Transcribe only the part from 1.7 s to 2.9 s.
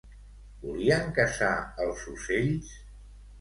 els ocells?